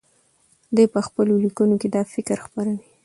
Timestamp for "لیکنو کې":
1.45-1.87